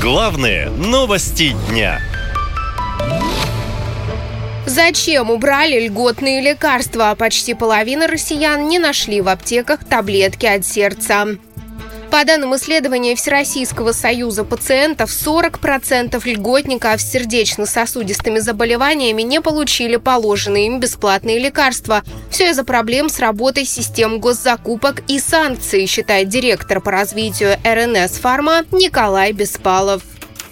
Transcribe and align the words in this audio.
Главные 0.00 0.70
новости 0.70 1.54
дня. 1.68 2.00
Зачем 4.64 5.30
убрали 5.30 5.88
льготные 5.88 6.40
лекарства? 6.40 7.14
Почти 7.18 7.52
половина 7.52 8.06
россиян 8.06 8.66
не 8.66 8.78
нашли 8.78 9.20
в 9.20 9.28
аптеках 9.28 9.84
таблетки 9.84 10.46
от 10.46 10.64
сердца. 10.64 11.26
По 12.10 12.24
данным 12.24 12.56
исследования 12.56 13.14
Всероссийского 13.14 13.92
союза 13.92 14.42
пациентов, 14.42 15.10
40% 15.10 16.20
льготников 16.24 17.00
с 17.00 17.08
сердечно-сосудистыми 17.08 18.40
заболеваниями 18.40 19.22
не 19.22 19.40
получили 19.40 19.94
положенные 19.94 20.66
им 20.66 20.80
бесплатные 20.80 21.38
лекарства. 21.38 22.02
Все 22.28 22.50
из-за 22.50 22.64
проблем 22.64 23.08
с 23.08 23.20
работой 23.20 23.64
систем 23.64 24.18
госзакупок 24.18 25.04
и 25.06 25.20
санкций, 25.20 25.86
считает 25.86 26.28
директор 26.28 26.80
по 26.80 26.90
развитию 26.90 27.56
РНС 27.64 28.18
«Фарма» 28.18 28.64
Николай 28.72 29.30
Беспалов. 29.30 30.02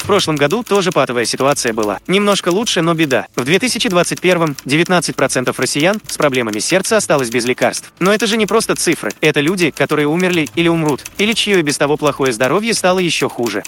В 0.00 0.06
прошлом 0.06 0.36
году 0.36 0.64
тоже 0.64 0.92
патовая 0.92 1.26
ситуация 1.26 1.74
была. 1.74 2.00
Немножко 2.08 2.48
лучше, 2.48 2.80
но 2.80 2.94
беда. 2.94 3.26
В 3.36 3.42
2021-м 3.42 4.56
19% 4.64 5.54
россиян 5.56 6.00
с 6.08 6.16
проблемами 6.16 6.58
сердца 6.58 6.96
осталось 6.96 7.28
без 7.28 7.44
лекарств. 7.44 7.92
Но 8.00 8.12
это 8.12 8.26
же 8.26 8.38
не 8.38 8.46
просто 8.46 8.74
цифры. 8.74 9.12
Это 9.20 9.40
люди, 9.40 9.70
которые 9.70 10.08
умерли 10.08 10.48
или 10.56 10.68
умрут, 10.68 11.04
или 11.18 11.34
чье 11.34 11.60
и 11.60 11.62
без 11.62 11.76
того 11.76 11.98
плохое 11.98 12.32
здоровье 12.32 12.72
стало 12.72 12.98
еще 12.98 13.28
хуже. 13.28 13.62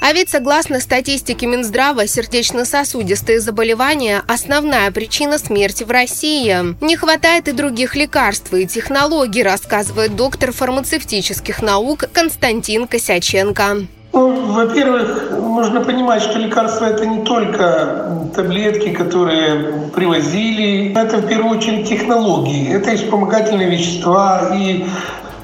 А 0.00 0.12
ведь 0.12 0.30
согласно 0.30 0.80
статистике 0.80 1.46
Минздрава, 1.46 2.06
сердечно-сосудистые 2.06 3.40
заболевания– 3.40 4.22
основная 4.28 4.90
причина 4.92 5.38
смерти 5.38 5.82
в 5.82 5.90
России. 5.90 6.76
Не 6.82 6.96
хватает 6.96 7.48
и 7.48 7.52
других 7.52 7.96
лекарств 7.96 8.54
и 8.54 8.66
технологий, 8.66 9.42
рассказывает 9.42 10.14
доктор 10.14 10.52
фармацевтических 10.52 11.60
наук 11.60 12.04
Константин 12.12 12.86
Косяченко. 12.86 13.86
Ну, 14.12 14.52
во-первых, 14.52 15.30
нужно 15.30 15.80
понимать, 15.80 16.22
что 16.22 16.38
лекарства 16.38 16.84
это 16.84 17.06
не 17.06 17.22
только 17.22 18.28
таблетки, 18.34 18.90
которые 18.90 19.90
привозили. 19.94 20.94
Это 20.94 21.16
в 21.16 21.26
первую 21.26 21.56
очередь 21.56 21.88
технологии. 21.88 22.70
Это 22.70 22.90
и 22.90 22.96
вспомогательные 22.96 23.70
вещества, 23.70 24.50
и 24.54 24.84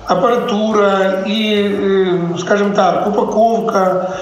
аппаратура, 0.07 1.25
и, 1.27 2.35
э, 2.35 2.39
скажем 2.39 2.75
так, 2.75 3.07
упаковка, 3.09 4.17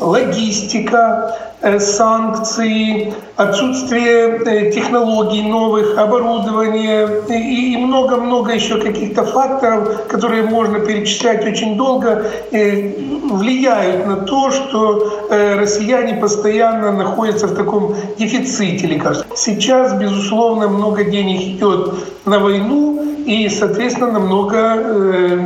логистика, 0.00 1.36
Э, 1.62 1.78
санкции, 1.78 3.12
отсутствие 3.36 4.40
э, 4.46 4.70
технологий 4.70 5.42
новых, 5.42 5.98
оборудования 5.98 7.06
и 7.28 7.76
много-много 7.76 8.54
еще 8.54 8.80
каких-то 8.80 9.24
факторов, 9.24 10.06
которые 10.08 10.44
можно 10.44 10.80
перечислять 10.80 11.44
очень 11.44 11.76
долго, 11.76 12.24
э, 12.50 12.92
влияют 13.30 14.06
на 14.06 14.16
то, 14.16 14.50
что 14.50 15.28
россияне 15.30 16.14
постоянно 16.14 16.92
находятся 16.92 17.46
в 17.46 17.54
таком 17.54 17.94
дефиците 18.18 18.86
лекарств. 18.86 19.26
Сейчас, 19.36 19.92
безусловно, 19.92 20.68
много 20.68 21.04
денег 21.04 21.56
идет 21.56 21.94
на 22.24 22.38
войну 22.38 23.02
и, 23.26 23.48
соответственно, 23.50 24.12
намного 24.12 24.76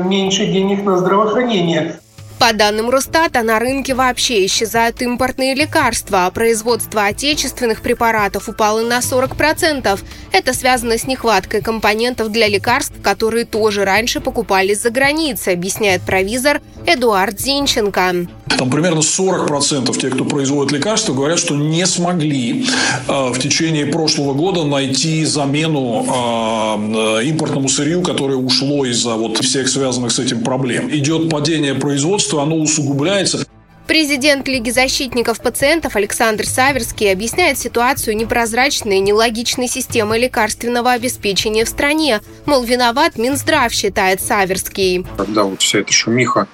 меньше 0.09 0.47
денег 0.47 0.85
на 0.85 0.97
здравоохранение. 0.97 1.97
По 2.45 2.53
данным 2.53 2.91
Росстата, 2.91 3.43
на 3.43 3.59
рынке 3.59 3.95
вообще 3.95 4.45
исчезают 4.45 5.01
импортные 5.01 5.55
лекарства, 5.55 6.27
а 6.27 6.31
производство 6.31 7.07
отечественных 7.07 7.81
препаратов 7.81 8.51
упало 8.51 8.83
на 8.83 8.99
40%. 8.99 9.99
Это 10.31 10.53
связано 10.53 10.99
с 10.99 11.07
нехваткой 11.07 11.63
компонентов 11.63 12.31
для 12.31 12.47
лекарств, 12.47 13.01
которые 13.03 13.47
тоже 13.47 13.87
раньше 13.87 14.21
покупались 14.21 14.83
за 14.83 14.91
границей, 14.91 15.55
объясняет 15.55 16.03
провизор 16.03 16.61
Эдуард 16.85 17.41
Зинченко. 17.41 18.27
Там 18.59 18.71
примерно 18.71 19.01
40% 19.01 19.99
тех, 19.99 20.15
кто 20.15 20.25
производит 20.25 20.73
лекарства, 20.73 21.13
говорят, 21.13 21.39
что 21.39 21.55
не 21.55 21.87
смогли 21.87 22.67
э, 23.09 23.33
в 23.33 23.39
течение 23.39 23.87
прошлого 23.87 24.35
года 24.35 24.65
найти 24.65 25.25
замену 25.25 26.07
э, 26.07 27.25
импортному 27.25 27.69
сырью, 27.69 28.03
которое 28.03 28.37
ушло 28.37 28.85
из-за 28.87 29.15
вот 29.15 29.39
всех 29.39 29.69
связанных 29.69 30.13
с 30.13 30.19
этим 30.19 30.43
проблем. 30.43 30.89
Идет 30.91 31.31
падение 31.31 31.75
производства, 31.75 32.43
оно 32.43 32.57
усугубляется. 32.57 33.47
Президент 33.87 34.49
Лиги 34.49 34.71
защитников 34.71 35.43
пациентов 35.43 35.95
Александр 35.95 36.47
Саверский 36.47 37.13
объясняет 37.13 37.59
ситуацию 37.59 38.17
непрозрачной 38.17 38.97
и 38.97 39.01
нелогичной 39.01 39.69
системой 39.69 40.21
лекарственного 40.21 40.93
обеспечения 40.93 41.67
в 41.67 41.69
стране. 41.69 42.23
Мол, 42.47 42.65
виноват 42.65 43.19
Минздрав, 43.19 43.71
считает 43.75 44.23
Саверский. 44.23 45.05
Когда 45.19 45.45
вот 45.45 45.61
вся 45.61 45.81
эта 45.81 45.93
шумиха, 45.93 46.49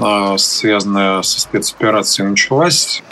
а, 0.00 0.36
связанная 0.38 1.22
со 1.22 1.40
спецоперацией, 1.40 2.28
началась, 2.28 3.02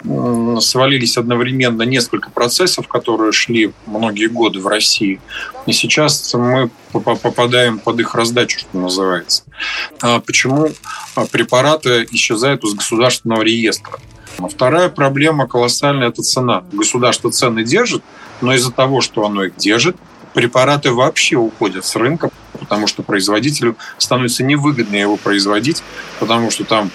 свалились 0.60 1.16
одновременно 1.16 1.82
несколько 1.82 2.30
процессов, 2.30 2.88
которые 2.88 3.30
шли 3.30 3.72
многие 3.86 4.26
годы 4.26 4.58
в 4.58 4.66
России. 4.66 5.20
И 5.66 5.72
сейчас 5.72 6.34
мы 6.34 6.70
попадаем 6.92 7.78
под 7.78 8.00
их 8.00 8.16
раздачу, 8.16 8.58
что 8.58 8.78
называется. 8.78 9.44
А 10.00 10.18
почему 10.18 10.70
препараты 11.30 12.06
исчезают 12.10 12.64
из 12.64 12.74
государственного 12.74 13.42
реестра? 13.42 13.98
Вторая 14.38 14.88
проблема 14.88 15.46
колоссальная– 15.46 16.08
это 16.10 16.22
цена. 16.22 16.64
Государство 16.72 17.30
цены 17.30 17.64
держит, 17.64 18.02
но 18.40 18.54
из-за 18.54 18.72
того, 18.72 19.00
что 19.00 19.24
оно 19.26 19.44
их 19.44 19.56
держит, 19.56 19.96
препараты 20.32 20.92
вообще 20.92 21.36
уходят 21.36 21.84
с 21.84 21.96
рынка, 21.96 22.30
потому 22.58 22.86
что 22.86 23.02
производителю 23.02 23.76
становится 23.98 24.44
невыгодно 24.44 24.96
его 24.96 25.16
производить, 25.16 25.82
потому 26.20 26.50
что 26.50 26.64
там 26.64 26.90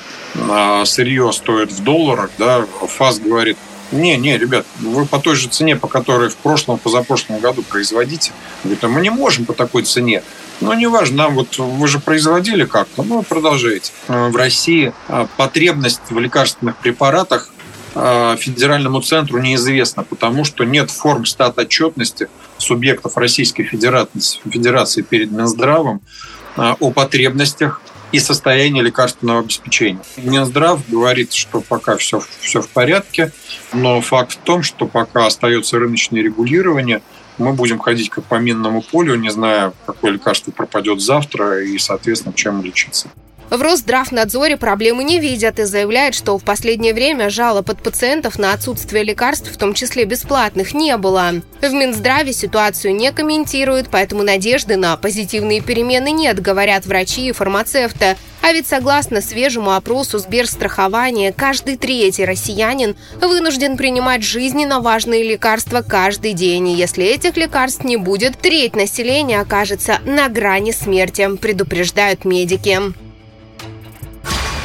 а, 0.49 0.85
сырье 0.85 1.31
стоит 1.33 1.71
в 1.71 1.83
долларах, 1.83 2.31
да, 2.37 2.65
ФАС 2.65 3.19
говорит, 3.19 3.57
не, 3.91 4.17
не, 4.17 4.37
ребят, 4.37 4.65
вы 4.79 5.05
по 5.05 5.19
той 5.19 5.35
же 5.35 5.47
цене, 5.47 5.75
по 5.75 5.87
которой 5.87 6.29
в 6.29 6.37
прошлом, 6.37 6.79
позапрошлом 6.79 7.39
году 7.39 7.61
производите. 7.61 8.31
Говорит, 8.63 8.83
а 8.83 8.87
мы 8.87 9.01
не 9.01 9.11
можем 9.11 9.45
по 9.45 9.53
такой 9.53 9.83
цене. 9.83 10.23
Ну, 10.61 10.73
неважно, 10.73 11.17
нам 11.17 11.35
вот 11.35 11.57
вы 11.57 11.87
же 11.87 11.99
производили 11.99 12.65
как-то, 12.65 13.03
ну, 13.03 13.23
продолжайте. 13.23 13.91
Э, 14.07 14.29
в 14.29 14.35
России 14.35 14.93
э, 15.07 15.27
потребность 15.37 16.01
в 16.09 16.17
лекарственных 16.17 16.77
препаратах 16.77 17.49
э, 17.93 18.37
федеральному 18.39 19.01
центру 19.01 19.39
неизвестна, 19.39 20.03
потому 20.03 20.45
что 20.45 20.63
нет 20.63 20.91
форм 20.91 21.25
стат 21.25 21.57
отчетности 21.57 22.29
субъектов 22.57 23.17
Российской 23.17 23.63
Федерации, 23.63 24.39
Федерации 24.49 25.01
перед 25.01 25.31
Минздравом 25.31 26.01
о 26.57 26.91
потребностях 26.91 27.81
и 28.13 28.19
состояние 28.19 28.81
лекарственного 28.81 29.41
обеспечения. 29.41 29.99
Минздрав 30.15 30.79
говорит, 30.87 31.33
что 31.33 31.59
пока 31.59 31.97
все, 31.97 32.21
все 32.39 32.61
в 32.61 32.69
порядке, 32.69 33.33
но 33.73 33.99
факт 33.99 34.33
в 34.33 34.37
том, 34.37 34.63
что 34.63 34.87
пока 34.87 35.25
остается 35.25 35.77
рыночное 35.79 36.21
регулирование, 36.21 37.01
мы 37.37 37.53
будем 37.53 37.79
ходить 37.79 38.09
как 38.09 38.23
по 38.25 38.35
минному 38.35 38.81
полю, 38.81 39.15
не 39.15 39.29
зная, 39.29 39.73
какое 39.85 40.11
лекарство 40.11 40.51
пропадет 40.51 41.01
завтра 41.01 41.63
и, 41.63 41.77
соответственно, 41.77 42.33
чем 42.33 42.63
лечиться. 42.63 43.09
В 43.55 43.61
Росздравнадзоре 43.61 44.57
проблемы 44.57 45.05
не 45.05 45.17
видят 45.17 45.59
и 45.59 45.63
заявляют, 45.63 46.13
что 46.13 46.37
в 46.37 46.43
последнее 46.43 46.93
время 46.93 47.29
жалоб 47.29 47.69
от 47.69 47.81
пациентов 47.81 48.37
на 48.37 48.51
отсутствие 48.51 49.05
лекарств, 49.05 49.49
в 49.49 49.55
том 49.55 49.73
числе 49.73 50.03
бесплатных, 50.03 50.73
не 50.73 50.97
было. 50.97 51.35
В 51.61 51.71
Минздраве 51.71 52.33
ситуацию 52.33 52.93
не 52.93 53.13
комментируют, 53.13 53.87
поэтому 53.89 54.23
надежды 54.23 54.75
на 54.75 54.97
позитивные 54.97 55.61
перемены 55.61 56.11
нет, 56.11 56.41
говорят 56.41 56.85
врачи 56.85 57.29
и 57.29 57.31
фармацевты. 57.31 58.17
А 58.41 58.51
ведь 58.51 58.67
согласно 58.67 59.21
свежему 59.21 59.71
опросу 59.71 60.19
Сберстрахования, 60.19 61.31
каждый 61.31 61.77
третий 61.77 62.25
россиянин 62.25 62.97
вынужден 63.21 63.77
принимать 63.77 64.21
жизненно 64.21 64.81
важные 64.81 65.23
лекарства 65.23 65.81
каждый 65.81 66.33
день. 66.33 66.67
И 66.67 66.75
если 66.75 67.05
этих 67.05 67.37
лекарств 67.37 67.85
не 67.85 67.95
будет, 67.95 68.37
треть 68.37 68.75
населения 68.75 69.39
окажется 69.39 69.99
на 70.03 70.27
грани 70.27 70.71
смерти, 70.71 71.37
предупреждают 71.37 72.25
медики. 72.25 72.81